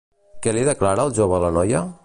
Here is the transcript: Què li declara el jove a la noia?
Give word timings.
Què 0.45 0.53
li 0.57 0.63
declara 0.69 1.07
el 1.09 1.13
jove 1.19 1.39
a 1.41 1.45
la 1.47 1.55
noia? 1.61 1.87